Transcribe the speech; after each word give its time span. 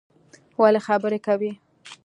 ولی 0.59 0.79
خبری 0.87 1.19
کوی 1.25 1.51